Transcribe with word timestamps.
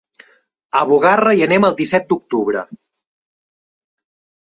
A 0.79 0.81
Bugarra 0.91 1.35
hi 1.39 1.45
anem 1.47 1.69
el 1.71 1.77
disset 1.83 2.09
d'octubre. 2.09 2.67